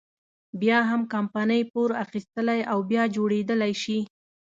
[0.61, 3.99] بيا هم کمپنۍ پور اخیستلی او بیا جوړېدلی شي.